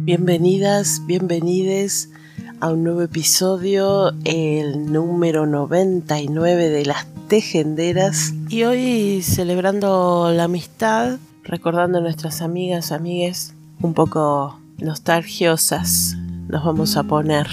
[0.00, 2.10] Bienvenidas, bienvenides
[2.58, 8.34] a un nuevo episodio, el número 99 de las Tejenderas.
[8.48, 16.16] Y hoy celebrando la amistad, recordando a nuestras amigas, amigues, un poco nostalgiosas,
[16.48, 17.46] nos vamos a poner.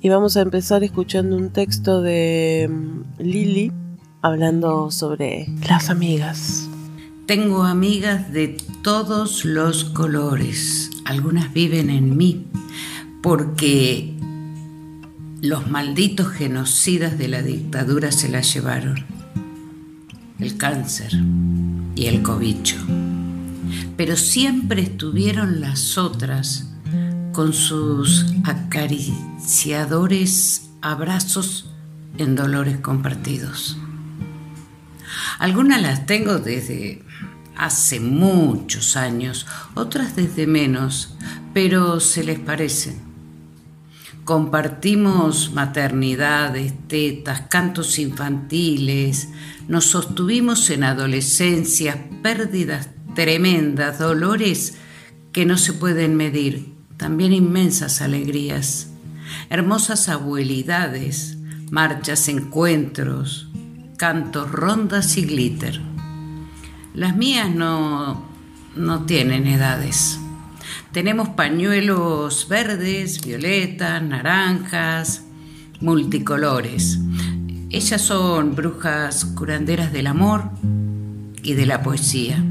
[0.00, 3.72] Y vamos a empezar escuchando un texto de mm, Lili
[4.22, 6.69] hablando sobre las amigas.
[7.30, 10.90] Tengo amigas de todos los colores.
[11.04, 12.48] Algunas viven en mí
[13.22, 14.16] porque
[15.40, 19.06] los malditos genocidas de la dictadura se las llevaron.
[20.40, 21.12] El cáncer
[21.94, 22.78] y el cobicho.
[23.96, 26.68] Pero siempre estuvieron las otras
[27.30, 31.70] con sus acariciadores abrazos
[32.18, 33.78] en dolores compartidos.
[35.38, 37.08] Algunas las tengo desde
[37.60, 41.14] hace muchos años, otras desde menos,
[41.52, 42.98] pero se les parecen.
[44.24, 49.28] Compartimos maternidades, tetas, cantos infantiles,
[49.68, 54.78] nos sostuvimos en adolescencias, pérdidas tremendas, dolores
[55.32, 58.88] que no se pueden medir, también inmensas alegrías,
[59.50, 61.36] hermosas abuelidades,
[61.70, 63.50] marchas, encuentros,
[63.98, 65.89] cantos, rondas y glitter.
[66.94, 68.24] Las mías no,
[68.74, 70.18] no tienen edades.
[70.92, 75.24] Tenemos pañuelos verdes, violetas, naranjas,
[75.80, 76.98] multicolores.
[77.70, 80.50] Ellas son brujas curanderas del amor
[81.44, 82.42] y de la poesía,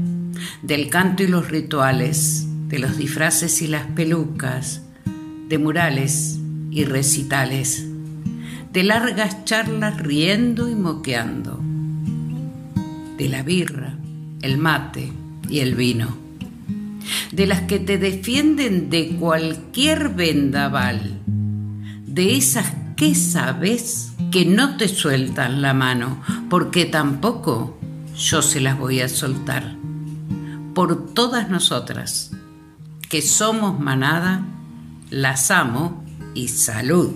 [0.62, 4.82] del canto y los rituales, de los disfraces y las pelucas,
[5.48, 6.38] de murales
[6.70, 7.86] y recitales,
[8.72, 11.60] de largas charlas riendo y moqueando,
[13.18, 13.98] de la birra,
[14.42, 15.12] el mate
[15.48, 16.16] y el vino,
[17.32, 21.20] de las que te defienden de cualquier vendaval,
[22.06, 27.78] de esas que sabes que no te sueltan la mano, porque tampoco
[28.16, 29.76] yo se las voy a soltar.
[30.74, 32.30] Por todas nosotras,
[33.08, 34.44] que somos manada,
[35.10, 37.10] las amo y salud.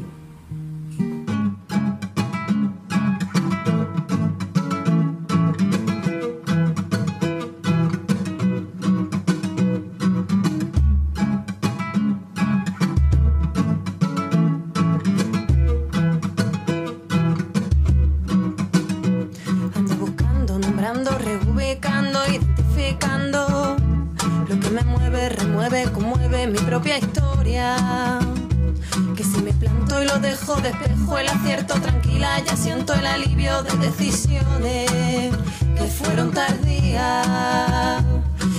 [30.18, 35.34] dejo, despejo el acierto tranquila, ya siento el alivio de decisiones
[35.76, 38.02] que fueron tardías.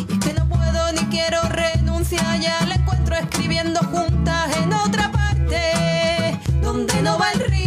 [0.09, 6.39] Y que no puedo ni quiero renunciar, ya la encuentro escribiendo juntas en otra parte,
[6.61, 7.64] donde no va el río.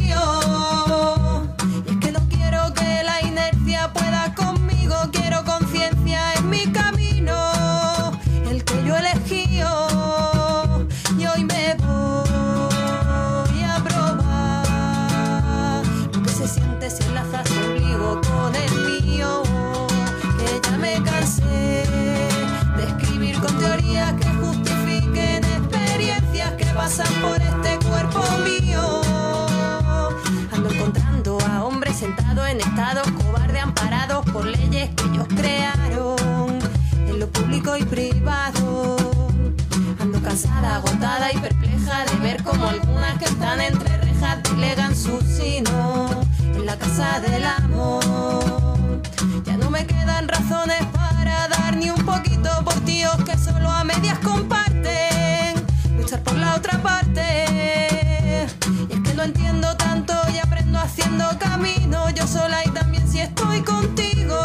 [40.38, 46.10] cansada, agotada y perpleja de ver como algunas que están entre rejas delegan su sino
[46.40, 49.00] en la casa del amor.
[49.44, 53.82] Ya no me quedan razones para dar ni un poquito por tíos que solo a
[53.82, 55.56] medias comparten,
[55.96, 58.46] luchar por la otra parte.
[58.88, 63.18] Y es que lo entiendo tanto y aprendo haciendo camino yo sola y también si
[63.18, 64.38] estoy contigo.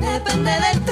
[0.00, 0.83] Depende del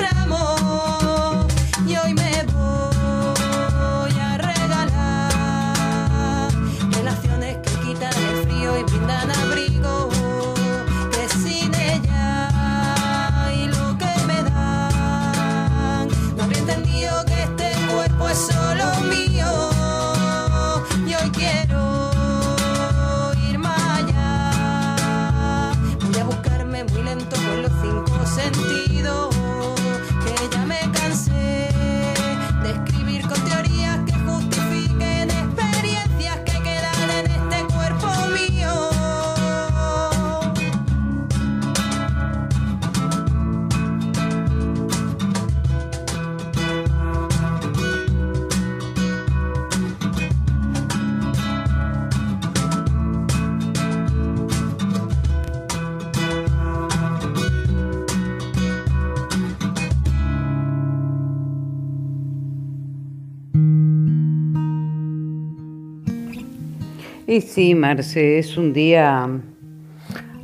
[67.32, 69.26] Y sí, Marce, es un día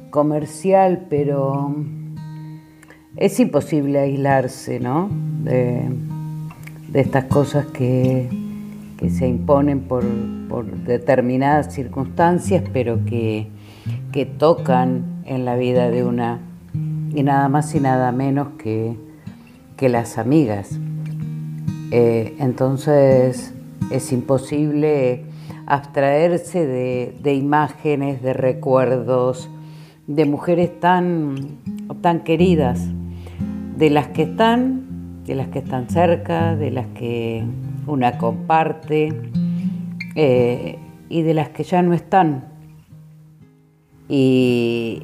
[0.09, 1.75] comercial, pero
[3.15, 5.11] es imposible aislarse, ¿no?
[5.45, 5.83] De,
[6.95, 8.31] estas cosas que,
[9.07, 10.03] se imponen por,
[10.87, 13.51] determinadas circunstancias, pero que,
[14.39, 16.41] tocan en la vida de una,
[17.15, 18.97] y nada más y nada menos que,
[19.77, 20.71] que las amigas.
[21.91, 23.53] Eh, entonces
[23.91, 25.28] es imposible
[25.69, 29.51] abstraerse de, imágenes, de recuerdos,
[30.07, 31.59] de mujeres tan,
[32.01, 32.81] tan queridas,
[33.77, 37.45] de las que están, de las que están cerca, de las que
[37.87, 39.31] una comparte
[40.15, 40.79] eh,
[41.11, 42.45] y de las que ya no están
[44.09, 45.03] y,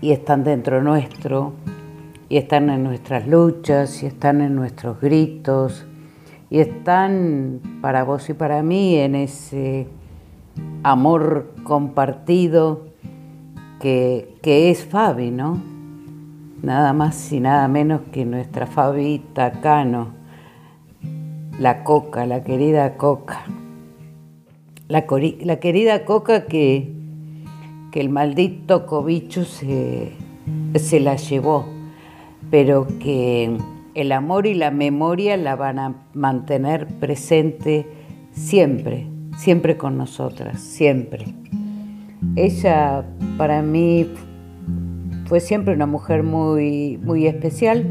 [0.00, 1.52] y están dentro nuestro
[2.28, 5.86] y están en nuestras luchas y están en nuestros gritos
[6.50, 9.86] y están para vos y para mí en ese
[10.82, 12.86] amor compartido
[13.80, 15.60] que, es Fabi, ¿no?
[16.62, 20.08] Nada más y nada menos que nuestra Fabi Tacano,
[21.58, 23.44] la Coca, la querida Coca.
[24.88, 25.04] La,
[25.40, 26.92] la querida Coca que,
[27.90, 30.12] que el maldito cobicho se,
[30.74, 31.66] se la llevó,
[32.50, 33.58] pero que
[33.96, 37.86] el amor y la memoria la van a mantener presente
[38.30, 39.06] siempre,
[39.38, 41.24] siempre con nosotras, siempre.
[42.36, 43.06] Ella
[43.38, 44.06] para mí
[45.24, 47.86] fue siempre una mujer muy, muy especial.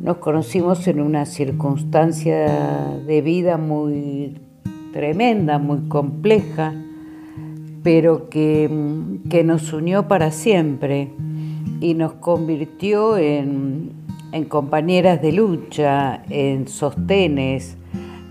[0.00, 4.40] Nos conocimos en una circunstancia de vida muy
[4.94, 6.72] tremenda, muy compleja,
[7.82, 8.70] pero que,
[9.28, 11.10] que nos unió para siempre
[11.82, 13.99] y nos convirtió en,
[14.32, 17.76] en compañeras de lucha, en sostenes,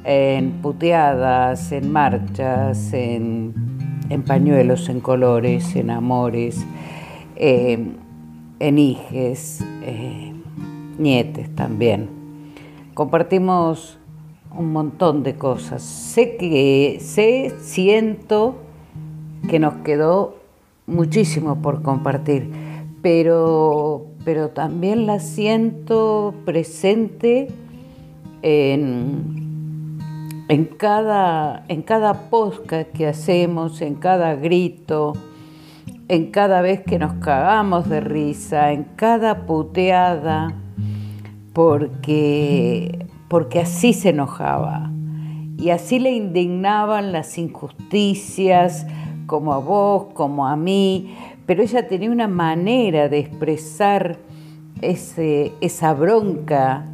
[0.04, 3.54] en puteadas, en marchas, en,
[4.26, 6.66] pañuelos, en colores, en amores,
[7.36, 7.92] eh,
[8.60, 10.34] en hijes, eh,
[10.98, 12.10] nietes también.
[12.94, 14.00] Compartimos
[14.58, 15.84] un montón de cosas.
[15.84, 18.56] Sé que, sé, siento
[19.50, 20.38] que nos quedó
[20.88, 22.52] muchísimo por compartir,
[23.02, 27.48] pero pero también la siento presente
[28.44, 29.98] en,
[30.48, 35.14] en, cada, en cada podcast que hacemos, en cada grito,
[36.10, 40.54] en cada vez que nos cagamos de risa, en cada puteada,
[41.52, 44.92] porque, porque así se enojaba.
[45.58, 48.86] Y así le indignaban las injusticias,
[49.26, 51.16] como a vos, como a mí,
[51.50, 54.20] pero ella tenía una manera de expresar
[54.84, 56.86] esa bronca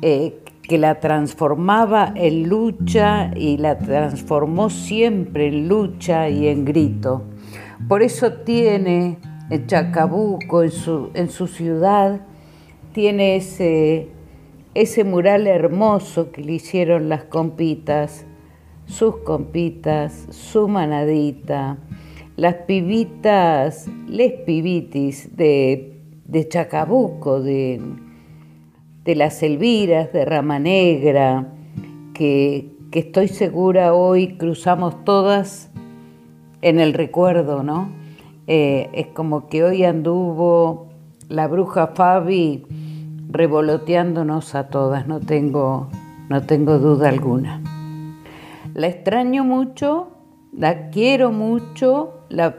[0.00, 7.24] eh, que la transformaba en lucha y la transformó siempre en lucha y en grito.
[7.88, 9.18] Por eso tiene
[9.50, 10.70] en Chacabuco, en
[11.28, 12.20] su, ciudad,
[12.92, 18.24] tiene ese mural hermoso que le hicieron las compitas,
[18.86, 21.78] sus compitas, su manadita,
[22.36, 25.92] las pibitas, les pibitis de,
[26.48, 27.80] Chacabuco, de,
[29.04, 31.52] de, las Elviras, de Rama Negra,
[32.12, 35.70] que, estoy segura hoy cruzamos todas
[36.62, 37.90] en el recuerdo, ¿no?
[38.46, 40.86] Eh, es como que hoy anduvo
[41.28, 42.64] la bruja Fabi
[43.28, 45.90] revoloteándonos a todas, no tengo,
[46.30, 47.60] no tengo duda alguna.
[48.72, 50.08] La extraño mucho,
[50.56, 52.56] la quiero mucho la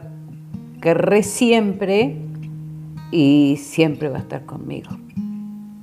[0.80, 2.16] querré siempre
[3.10, 4.90] y siempre va a estar conmigo.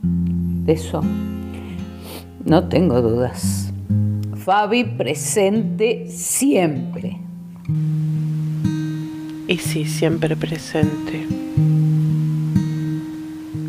[0.02, 1.02] De eso
[2.46, 3.72] no tengo dudas.
[4.36, 7.18] Fabi presente siempre.
[9.48, 11.28] Y sí, siempre presente.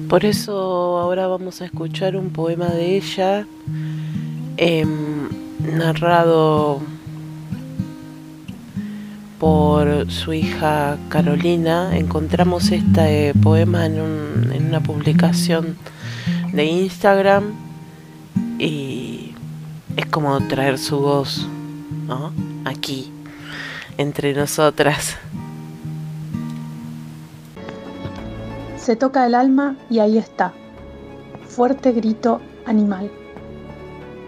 [0.09, 3.47] Por eso ahora vamos a escuchar un poema de ella
[4.57, 5.29] em,
[5.77, 6.81] narrado
[9.39, 11.97] por su hija Carolina.
[11.97, 14.01] Encontramos este poema en,
[14.69, 15.77] una publicación
[16.53, 17.55] de Instagram
[18.59, 19.35] y
[19.97, 21.47] es como traer su voz
[22.65, 23.13] aquí,
[23.99, 25.17] entre nosotras.
[28.77, 30.53] Se toca el alma y ahí está.
[31.49, 33.11] Fuerte grito animal.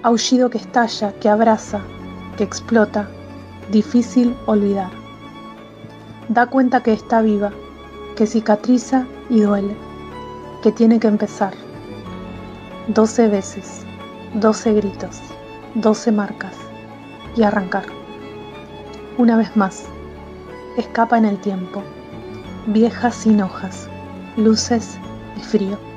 [0.02, 1.80] Aullido que estalla, que abraza,
[2.36, 3.08] que explota,
[3.70, 4.90] difícil olvidar.
[6.28, 7.52] Da cuenta que está viva,
[8.16, 9.74] que cicatriza y duele,
[10.62, 11.54] que tiene que empezar.
[12.88, 13.84] Doce veces,
[14.34, 15.20] doce gritos,
[15.74, 16.54] doce marcas
[17.36, 17.84] y arrancar.
[19.18, 19.84] Una vez más,
[20.76, 21.82] escapa en el tiempo,
[22.66, 23.88] viejas sin hojas,
[24.36, 24.98] luces
[25.36, 25.87] y frío.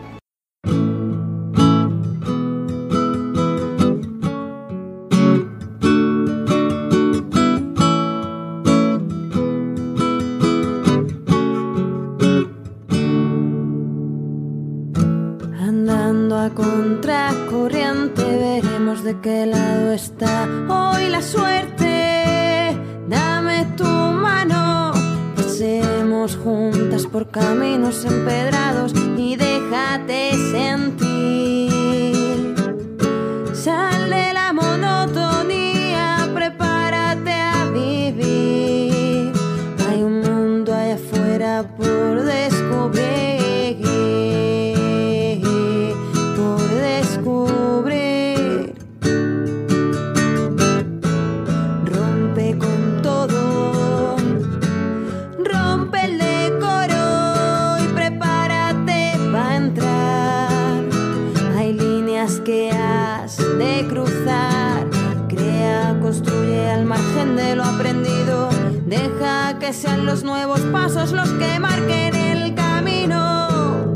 [70.12, 73.94] Los nuevos pasos los que marquen el camino.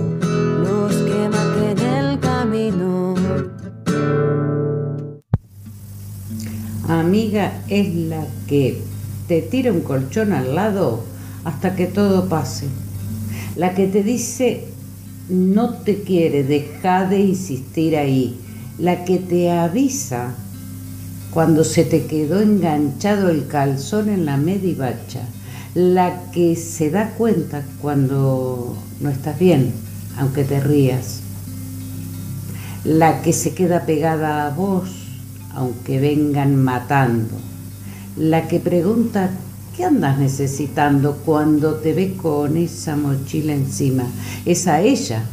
[0.64, 3.16] Los que marquen el camino.
[6.88, 8.82] Amiga es la que
[9.28, 11.04] te tira un colchón al lado
[11.44, 12.68] hasta que todo pase.
[13.58, 14.70] La que te dice
[15.28, 18.40] no te quiere, deja de insistir ahí.
[18.80, 20.34] La que te avisa
[21.32, 25.28] cuando se te quedó enganchado el calzón en la medivacha.
[25.76, 29.74] La que se da cuenta cuando no estás bien,
[30.18, 31.20] aunque te rías.
[32.86, 34.88] La que se queda pegada a vos,
[35.54, 37.36] aunque vengan matando.
[38.16, 39.32] La que pregunta,
[39.76, 44.06] ¿qué andas necesitando cuando te ve con esa mochila encima?
[44.46, 45.26] Es a ella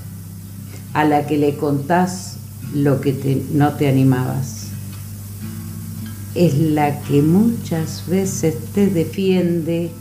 [0.92, 2.38] a la que le contás
[2.75, 4.70] lo que no te animabas.
[6.34, 9.92] Es la que muchas veces te defiende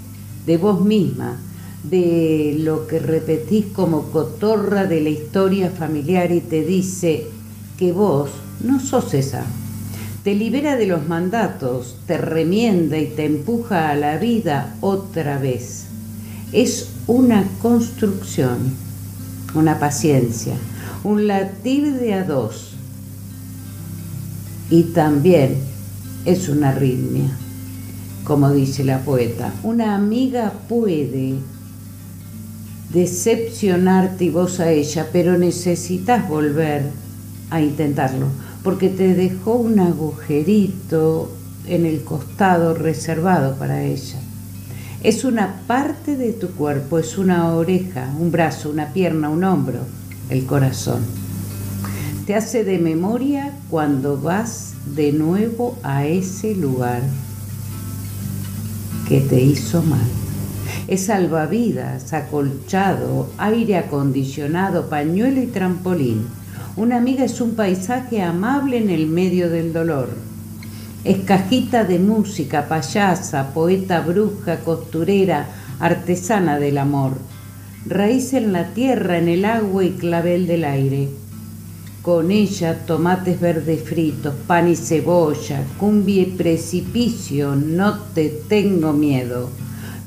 [0.45, 1.38] de vos misma,
[1.83, 7.27] de lo que repetís como cotorra de la historia familiar y te dice
[7.77, 8.29] que vos
[8.63, 9.45] no sos esa.
[10.24, 15.86] Te libera de los mandatos, te remienda y te empuja a la vida otra vez.
[16.53, 18.57] Es una construcción,
[19.55, 20.53] una paciencia,
[21.03, 22.75] un latir de a dos.
[24.69, 25.55] Y también
[26.25, 27.36] es una arritmia,
[28.32, 29.52] como dice la poeta.
[29.62, 31.34] Una amiga puede
[32.94, 36.84] decepcionarte y vos a ella, pero necesitas volver
[37.50, 38.28] a intentarlo,
[38.64, 41.30] porque te dejó un agujerito
[41.68, 44.22] en el costado reservado para ella.
[45.04, 49.80] Es una parte de tu cuerpo, es una oreja, un brazo, una pierna, un hombro,
[50.30, 51.02] el corazón.
[52.26, 57.02] Te hace de memoria cuando vas de nuevo a ese lugar
[59.12, 60.08] que te hizo mal.
[60.88, 66.27] Es salvavidas, acolchado, aire acondicionado, pañuelo y trampolín.
[66.77, 70.08] Una amiga es un paisaje amable en el medio del dolor.
[71.03, 75.46] Es cajita de música, payasa, poeta, bruja, costurera,
[75.82, 77.18] artesana del amor.
[77.86, 81.10] Raíz en la tierra, en el agua y clavel del aire.
[82.01, 89.51] Con ella tomates verdes fritos, pan y cebolla, cumbia y precipicio, no te tengo miedo.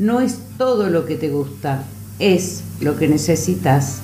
[0.01, 1.85] No es todo lo que te gusta,
[2.19, 4.01] es lo que necesitas.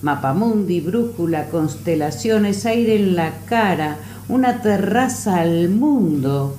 [0.00, 3.98] Mapamundi, brújula, constelaciones, aire en la cara,
[4.30, 6.56] una terraza al mundo,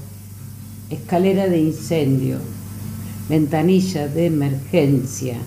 [0.91, 2.37] escalera de incendio,
[3.27, 5.37] ventanilla de emergencia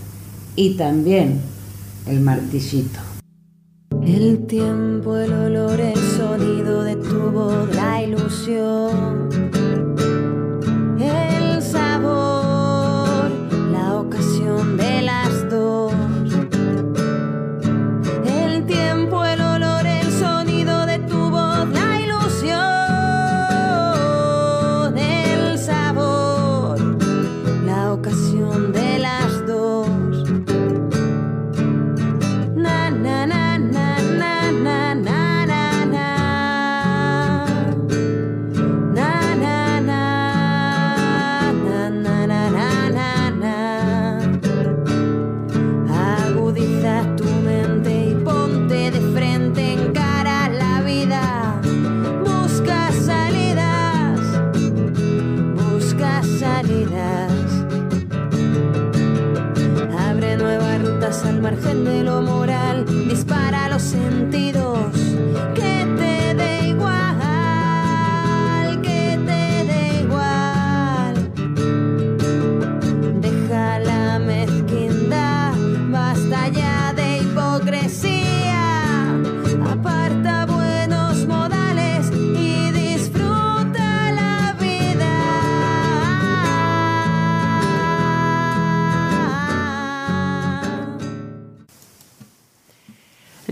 [0.56, 1.42] y también
[2.08, 3.05] el martillito.
[4.06, 9.45] El tiempo, el olor, el sonido de tu voz, la ilusión,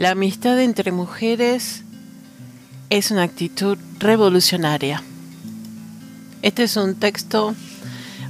[0.05, 1.83] La amistad entre mujeres
[2.91, 5.03] es una actitud revolucionaria.
[6.43, 7.55] Este es un texto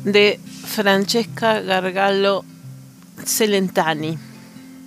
[0.04, 2.44] de Francesca Gargalo
[3.24, 4.16] Celentani.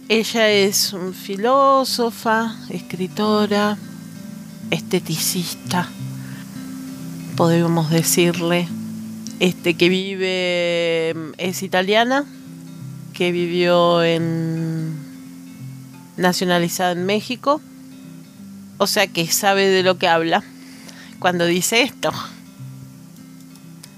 [0.08, 3.77] Ella es un filósofa, escritora,
[4.72, 5.89] esteticista,
[7.36, 8.65] podemos decirle,
[9.41, 12.24] este que vive, es italiana,
[13.12, 14.76] que vivió en
[16.18, 17.62] nacionalizada en México,
[18.78, 20.44] o sea que sabe de lo que habla
[21.20, 22.12] cuando dice esto.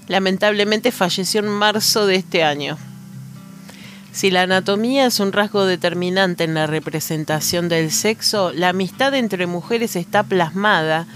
[0.08, 2.76] Lamentablemente falleció en marzo de este año.
[4.12, 9.46] Si la anatomía es un rasgo determinante en la representación del sexo, la amistad entre
[9.46, 11.06] mujeres está plasmada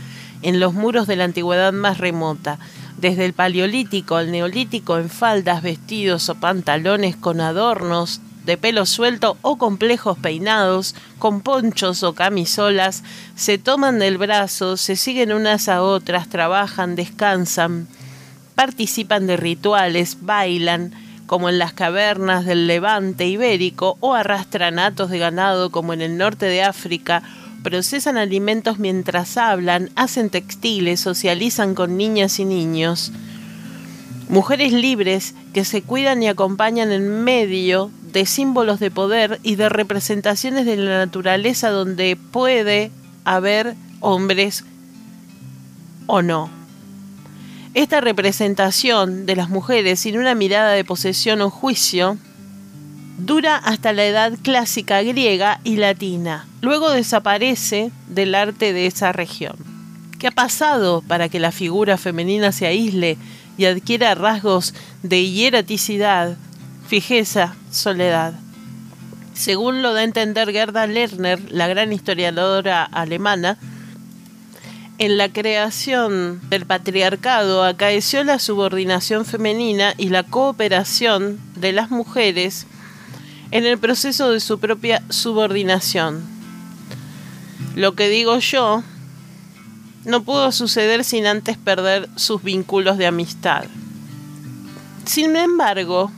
[0.43, 2.59] en los muros de la antigüedad más remota,
[2.99, 9.37] desde el paleolítico al neolítico en faldas, vestidos o pantalones con adornos de pelo suelto
[9.43, 13.03] o complejos peinados, con ponchos o camisolas,
[13.35, 17.89] se toman del brazo, se siguen unas a otras, trabajan, descansan,
[18.55, 20.93] participan de rituales, bailan,
[21.27, 26.19] como en las cavernas del levante ibérico, o arrastran atos de ganado como en el
[26.19, 27.23] norte de África,
[27.63, 33.11] procesan alimentos mientras hablan, hacen textiles, socializan con niñas y niños.
[34.29, 39.69] Mujeres libres que se cuidan y acompañan en medio de símbolos de poder y de
[39.69, 42.93] representaciones de la naturaleza donde puede
[43.25, 44.65] haber hombres
[46.07, 46.49] o no.
[47.75, 52.17] Esta representación de las mujeres sin una mirada de posesión o juicio
[53.19, 56.47] dura hasta la edad clásica griega y latina.
[56.61, 59.57] Luego desaparece del arte de esa región.
[60.21, 63.19] ¿Qué ha pasado para que la figura femenina se aísle
[63.57, 64.73] y adquiera rasgos
[65.03, 66.37] de hieraticidad,
[66.87, 68.35] fijeza, soledad?
[69.35, 73.59] Según lo da a entender Gerda Lerner, la gran historiadora alemana,
[74.99, 82.67] en la creación del patriarcado acaeció la subordinación femenina y la cooperación de las mujeres
[83.51, 86.23] en el proceso de su propia subordinación.
[87.75, 88.85] Lo que digo yo
[90.05, 93.65] no pudo suceder sin antes perder sus vínculos de amistad.
[95.07, 96.13] Sin embargo,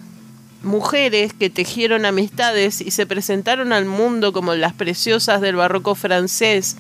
[0.67, 6.77] mujeres que tejieron amistades y se presentaron al mundo como las preciosas del barroco francés,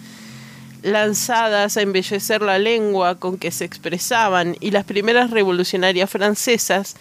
[0.83, 6.97] lanzadas a embellecer la lengua con que se expresaban, y las primeras revolucionarias francesas,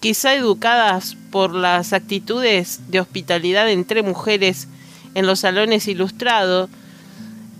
[0.00, 4.68] quizá educadas por las actitudes de hospitalidad entre mujeres
[5.14, 6.70] en los salones ilustrados,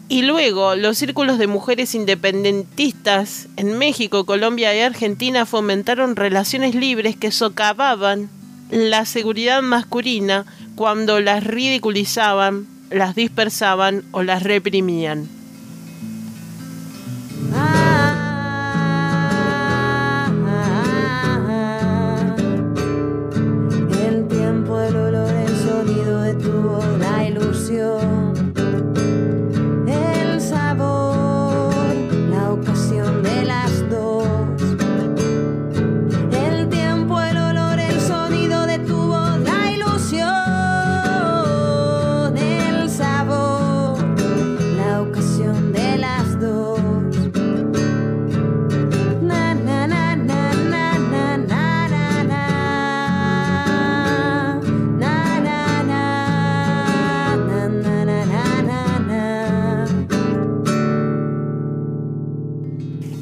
[0.08, 7.14] y luego los círculos de mujeres independentistas en México, Colombia y Argentina fomentaron relaciones libres
[7.16, 8.30] que socavaban
[8.70, 15.37] la seguridad masculina cuando las ridiculizaban, las dispersaban o las reprimían.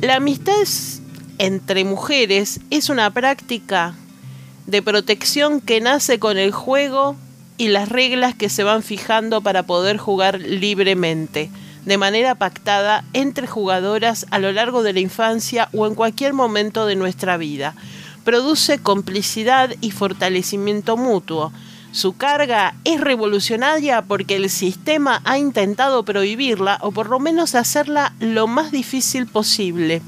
[0.07, 0.55] La amistad
[1.39, 3.97] entre mujeres es una práctica
[4.69, 7.17] de protección que nace con el juego
[7.59, 11.51] y las reglas que se van fijando para poder jugar libremente,
[11.87, 16.87] de manera pactada entre jugadoras a lo largo de la infancia o en cualquier momento
[16.87, 17.75] de nuestra vida.
[18.23, 21.53] Produce complicidad y fortalecimiento mutuo.
[21.97, 28.13] Su carga es revolucionaria porque el sistema ha intentado prohibirla o por lo menos hacerla
[28.21, 30.03] lo más difícil posible.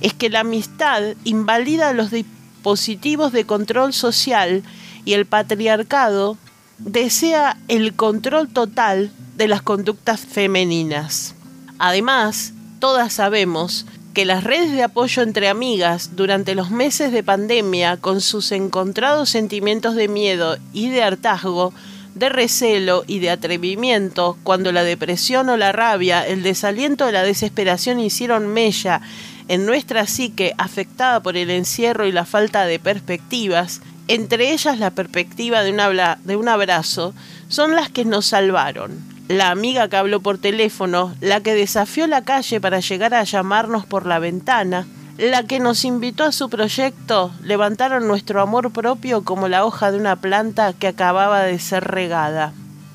[0.00, 4.62] Es que la amistad invalida los dispositivos de control social
[5.04, 6.38] y el patriarcado
[6.78, 11.34] desea el control total de las conductas femeninas.
[11.80, 17.96] Además, todas sabemos que las redes de apoyo entre amigas durante los meses de pandemia,
[17.96, 21.72] con sus encontrados sentimientos de miedo y de hartazgo,
[22.14, 27.22] de recelo y de atrevimiento, cuando la depresión o la rabia, el desaliento o la
[27.22, 29.00] desesperación hicieron mella
[29.46, 34.90] en nuestra psique afectada por el encierro y la falta de perspectivas, entre ellas la
[34.90, 35.80] perspectiva de un,
[36.24, 37.14] de un abrazo,
[37.48, 42.22] son las que nos salvaron la amiga que habló por teléfono, la que desafió la
[42.22, 44.88] calle para llegar a llamarnos por la ventana,
[45.18, 49.98] la que nos invitó a su proyecto, levantaron nuestro amor propio como la hoja de
[49.98, 52.52] una planta que acababa de ser regada.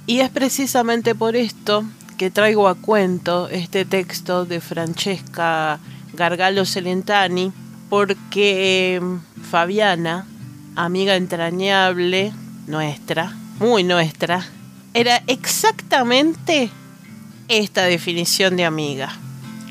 [0.07, 1.85] Y es precisamente por esto
[2.17, 5.79] que traigo a cuento este texto de Francesca
[6.11, 7.53] Gargalo Celentani,
[7.89, 10.27] porque em, Fabiana,
[10.75, 12.33] amiga entrañable
[12.67, 14.45] nuestra, muy nuestra,
[14.95, 16.71] era exactamente
[17.49, 19.13] esta definición de amiga.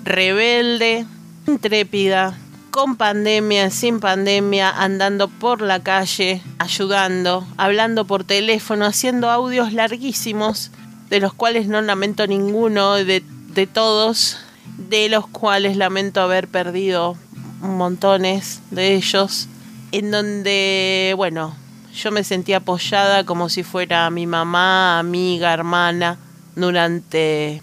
[0.05, 1.07] Rebelde,
[1.47, 2.39] intrépida,
[2.71, 10.71] con pandemia, sin pandemia, andando por la calle, ayudando, hablando por teléfono, haciendo audios larguísimos,
[11.09, 14.37] de los cuales no lamento ninguno, de, de todos,
[14.77, 17.17] de los cuales lamento haber perdido
[17.63, 19.49] montones de ellos,
[19.91, 21.57] en donde, bueno,
[21.95, 26.19] yo me sentí apoyada como si fuera mi mamá, amiga, hermana,
[26.57, 27.63] durante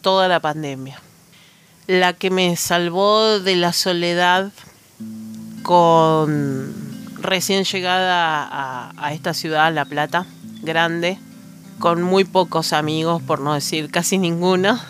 [0.00, 1.00] toda la pandemia.
[1.86, 4.50] La que me salvó de la soledad
[5.62, 6.74] con
[7.20, 10.26] recién llegada a, esta ciudad, La Plata,
[10.62, 11.18] grande,
[11.78, 14.80] con muy pocos amigos, por no decir casi ninguno.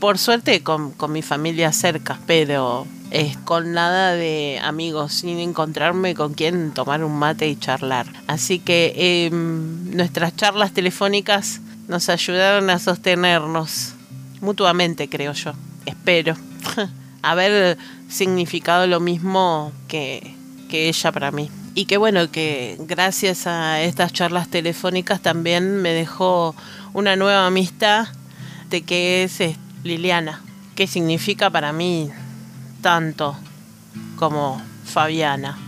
[0.00, 6.14] Por suerte con, con mi familia cerca, pero es con nada de amigos, sin encontrarme
[6.14, 8.06] con quien tomar un mate y charlar.
[8.26, 13.94] Así que em, nuestras charlas telefónicas nos ayudaron a sostenernos
[14.40, 15.52] mutuamente, creo yo.
[15.84, 16.36] Espero
[17.22, 20.34] haber significado lo mismo que,
[20.68, 21.50] que ella para mí.
[21.74, 26.56] Y que bueno, que gracias a estas charlas telefónicas también me dejó
[26.94, 28.08] una nueva amistad
[28.70, 29.38] de que es
[29.84, 30.40] Liliana,
[30.74, 32.10] que significa para mí
[32.86, 33.36] tanto
[34.14, 35.58] como Fabiana,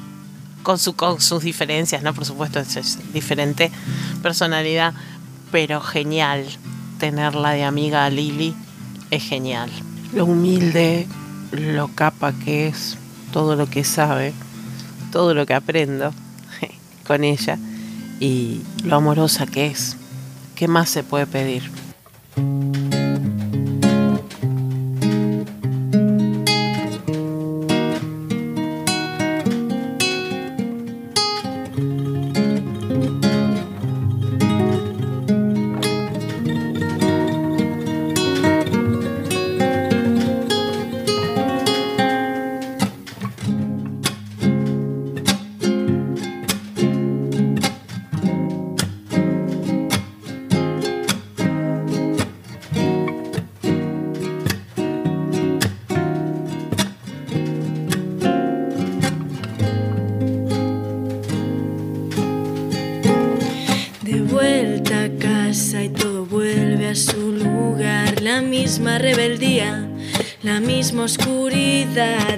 [0.63, 2.15] con, su, con sus diferencias, ¿no?
[2.15, 3.73] Por supuesto, es, diferente
[4.23, 4.95] personalidad,
[5.51, 6.47] pero genial
[7.01, 8.55] tenerla de amiga a Lili,
[9.11, 9.69] es genial.
[10.13, 11.09] Lo humilde,
[11.51, 12.97] lo capa que es,
[13.33, 14.33] todo lo que sabe,
[15.11, 16.15] todo lo que aprendo
[17.05, 17.59] con ella
[18.21, 19.97] y lo amorosa que es.
[20.55, 21.69] ¿Qué más se puede pedir?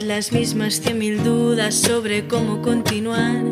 [0.07, 3.43] Las mismas cien mil dudas sobre cómo continuar.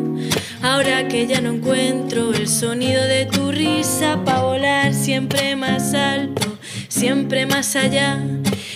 [0.61, 6.57] Ahora que ya no encuentro el sonido de tu risa para volar siempre más alto,
[6.89, 8.23] siempre más allá,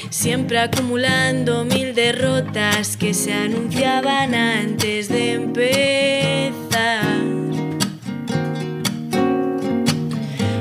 [0.09, 7.03] siempre acumulando mil derrotas que se anunciaban antes de empezar.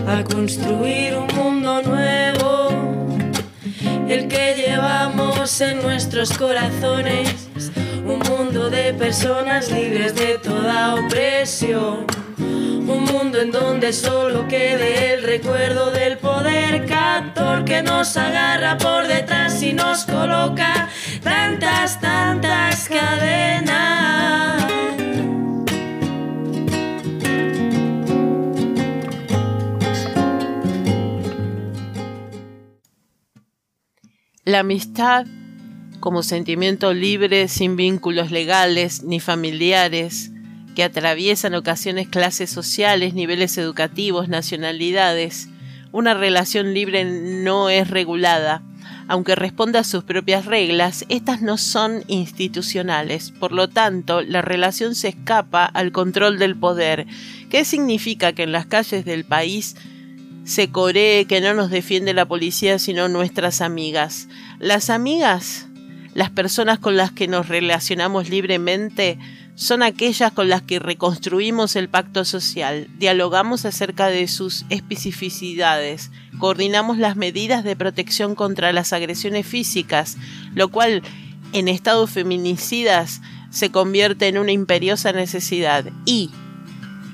[0.07, 2.12] A construir un mundo nuevo,
[4.13, 7.49] el que llevamos en nuestros corazones
[8.05, 12.05] un mundo de personas libres de toda opresión.
[12.39, 19.07] Un mundo en donde solo quede el recuerdo del poder captor que nos agarra por
[19.07, 20.89] detrás y nos coloca
[21.23, 24.62] tantas, tantas cadenas.
[34.45, 35.25] La amistad
[36.01, 40.33] como sentimiento libre, sin vínculos legales ni familiares,
[40.75, 45.49] que atraviesan ocasiones clases sociales, niveles educativos, nacionalidades.
[45.93, 48.63] Una relación libre no es regulada,
[49.07, 53.31] Aunque responde a sus propias reglas, estas no son institucionales.
[53.31, 57.07] Por lo tanto, la relación se escapa al control del poder.
[57.51, 59.77] ¿Qué significa que en las calles del país
[60.45, 64.29] se coree que no nos defiende la policía sino nuestras amigas?
[64.59, 65.67] Las amigas,
[66.15, 69.19] las personas con las que nos relacionamos libremente,
[69.55, 76.99] son aquellas con las que reconstruimos el pacto social, dialogamos acerca de sus especificidades, coordinamos
[76.99, 80.17] las medidas de protección contra las agresiones físicas,
[80.55, 81.03] lo cual
[81.53, 86.31] en estados feminicidas se convierte en una imperiosa necesidad, y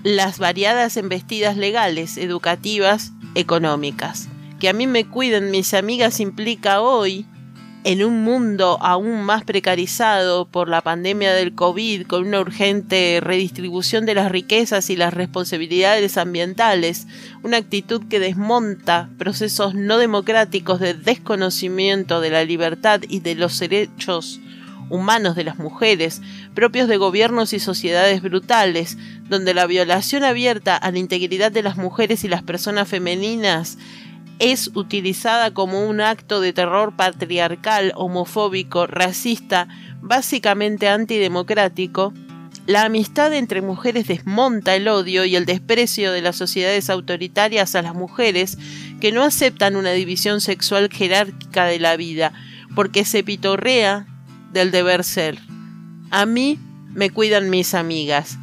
[0.04, 4.28] las variadas embestidas legales, educativas, económicas.
[4.60, 7.26] Que a mí me cuiden mis amigas implica hoy
[7.84, 14.04] en un mundo aún más precarizado por la pandemia del COVID, con una urgente redistribución
[14.04, 17.06] de las riquezas y las responsabilidades ambientales,
[17.42, 23.58] una actitud que desmonta procesos no democráticos de desconocimiento de la libertad y de los
[23.58, 24.40] derechos
[24.90, 26.20] humanos de las mujeres,
[26.54, 28.96] propios de gobiernos y sociedades brutales,
[29.28, 33.78] donde la violación abierta a la integridad de las mujeres y las personas femeninas
[34.38, 39.68] es utilizada como un acto de terror patriarcal, homofóbico, racista,
[40.00, 42.12] básicamente antidemocrático,
[42.68, 47.80] la amistad entre mujeres desmonta el odio y el desprecio de las sociedades autoritarias a
[47.80, 48.58] las mujeres
[49.00, 52.34] que no aceptan una división sexual jerárquica de la vida,
[52.74, 54.06] porque se pitorrea
[54.52, 55.38] del deber ser.
[56.10, 56.58] A mí
[56.94, 58.38] me cuidan mis amigas.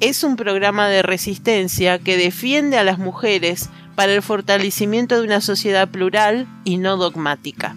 [0.00, 5.40] Es un programa de resistencia que defiende a las mujeres para el fortalecimiento de una
[5.40, 7.76] sociedad plural y no dogmática.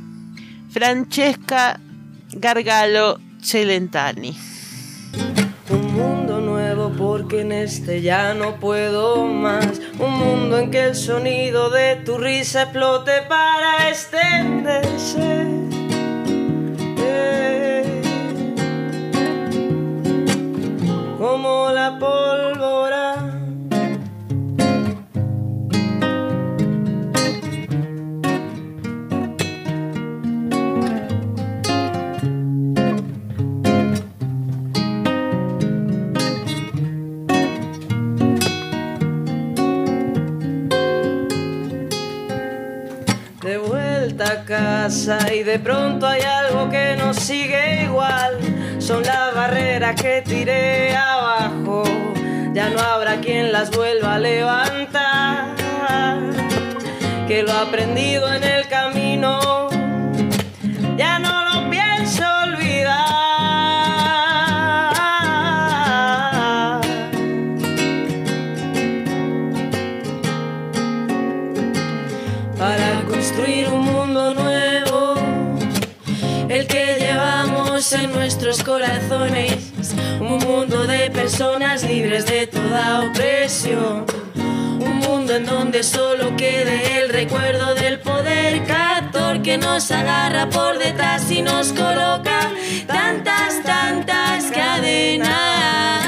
[0.69, 1.79] Francesca
[2.31, 4.37] Gargalo Celentani.
[5.69, 9.81] Un mundo nuevo porque en este ya no puedo más.
[9.99, 15.54] Un mundo en que el sonido de tu risa explote para extenderse.
[44.87, 48.37] Y de pronto hay algo que nos sigue igual.
[48.77, 51.83] Son las barreras que tiré abajo,
[52.53, 55.55] ya no habrá quien las vuelva a levantar.
[57.27, 59.69] Que lo aprendido en el camino,
[60.97, 63.05] ya no lo pienso olvidar.
[72.59, 74.54] Para construir un mundo nuevo,
[77.93, 79.73] en nuestros corazones,
[80.19, 84.05] un mundo de personas libres de toda opresión.
[84.33, 90.79] Un mundo en donde solo quede el recuerdo del poder captor que nos agarra por
[90.79, 92.49] detrás y nos coloca
[92.87, 96.04] tantas, tantas cadenas.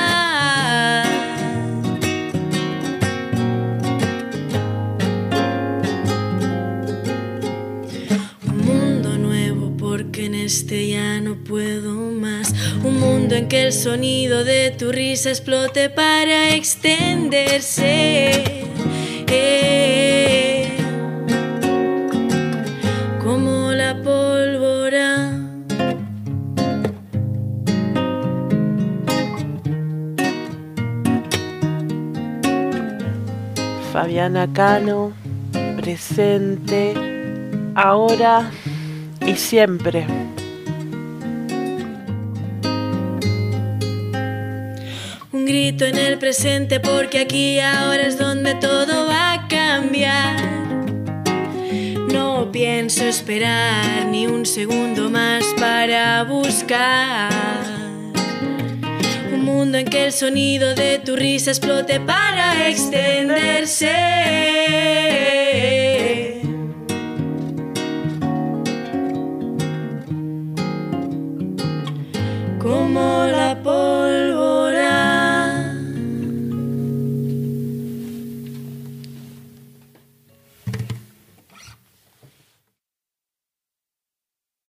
[13.38, 18.32] En que el sonido de tu risa explote para extenderse.
[19.28, 20.76] Eh,
[23.24, 25.34] como la pólvora.
[33.94, 35.14] Fabiana Cano,
[35.76, 36.96] presente,
[37.76, 38.50] ahora
[39.28, 40.08] y siempre.
[45.60, 50.40] En el presente porque aquí ahora es donde todo va a cambiar.
[52.14, 57.32] No pienso esperar ni un segundo más para buscar.
[59.34, 64.67] Un mundo en que el sonido de tu risa explote para extenderse.